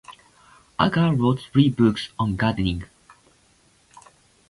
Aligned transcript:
Agar 0.79 1.13
wrote 1.15 1.41
three 1.41 1.69
books 1.69 2.09
on 2.17 2.35
gardening. 2.35 2.85